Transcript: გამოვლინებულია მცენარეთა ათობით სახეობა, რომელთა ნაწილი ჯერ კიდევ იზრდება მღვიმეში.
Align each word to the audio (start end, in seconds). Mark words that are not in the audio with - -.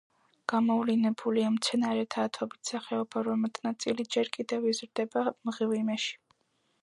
გამოვლინებულია 0.51 1.49
მცენარეთა 1.57 2.23
ათობით 2.29 2.71
სახეობა, 2.71 3.23
რომელთა 3.29 3.67
ნაწილი 3.67 4.07
ჯერ 4.15 4.31
კიდევ 4.37 4.67
იზრდება 4.73 5.25
მღვიმეში. 5.51 6.17